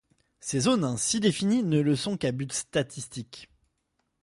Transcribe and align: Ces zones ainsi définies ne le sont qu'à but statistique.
Ces 0.39 0.61
zones 0.61 0.83
ainsi 0.83 1.19
définies 1.19 1.61
ne 1.61 1.79
le 1.79 1.95
sont 1.95 2.17
qu'à 2.17 2.31
but 2.31 2.51
statistique. 2.53 3.51